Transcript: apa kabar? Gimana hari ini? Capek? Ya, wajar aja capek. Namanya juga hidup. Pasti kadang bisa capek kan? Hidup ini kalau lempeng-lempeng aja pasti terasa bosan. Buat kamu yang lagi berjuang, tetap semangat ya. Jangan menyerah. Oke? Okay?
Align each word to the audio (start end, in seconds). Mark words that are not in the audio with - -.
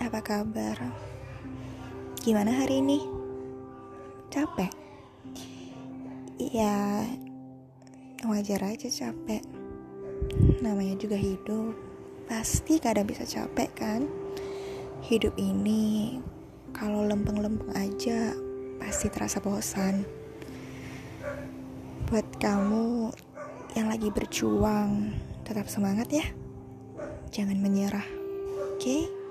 apa 0.00 0.24
kabar? 0.24 0.80
Gimana 2.24 2.48
hari 2.48 2.80
ini? 2.80 3.04
Capek? 4.32 4.72
Ya, 6.40 7.04
wajar 8.24 8.64
aja 8.64 8.88
capek. 8.88 9.44
Namanya 10.64 10.96
juga 10.96 11.20
hidup. 11.20 11.76
Pasti 12.24 12.80
kadang 12.80 13.04
bisa 13.04 13.28
capek 13.28 13.68
kan? 13.76 14.08
Hidup 15.04 15.36
ini 15.36 16.16
kalau 16.72 17.04
lempeng-lempeng 17.04 17.76
aja 17.76 18.32
pasti 18.80 19.12
terasa 19.12 19.44
bosan. 19.44 20.08
Buat 22.08 22.40
kamu 22.40 23.12
yang 23.76 23.92
lagi 23.92 24.08
berjuang, 24.08 25.12
tetap 25.44 25.68
semangat 25.68 26.08
ya. 26.08 26.24
Jangan 27.28 27.60
menyerah. 27.60 28.08
Oke? 28.72 28.80
Okay? 28.80 29.21